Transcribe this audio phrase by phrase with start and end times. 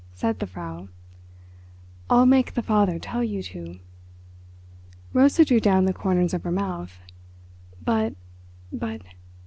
[0.15, 0.87] said the Frau.
[2.09, 3.81] "I'll make the father tell you too."
[5.13, 6.97] Rosa drew down the corners of her mouth.
[7.85, 8.15] "But...
[8.73, 9.03] but...."